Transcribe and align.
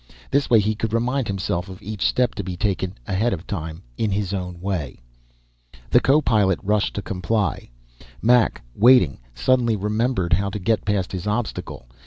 This 0.31 0.49
way 0.49 0.59
he 0.59 0.73
could 0.73 0.93
remind 0.93 1.27
himself 1.27 1.69
of 1.69 1.79
each 1.79 2.03
step 2.07 2.33
to 2.33 2.43
be 2.43 2.57
taken 2.57 2.95
ahead 3.05 3.33
of 3.33 3.45
time, 3.45 3.83
in 3.99 4.09
his 4.09 4.33
own 4.33 4.59
way. 4.59 4.99
The 5.91 5.99
co 5.99 6.23
pilot 6.23 6.57
rushed 6.63 6.95
to 6.95 7.03
comply. 7.03 7.69
Mac, 8.19 8.63
waiting, 8.73 9.19
suddenly 9.35 9.75
remembered 9.75 10.33
how 10.33 10.49
to 10.49 10.57
get 10.57 10.85
past 10.85 11.11
his 11.11 11.27
obstacle. 11.27 11.85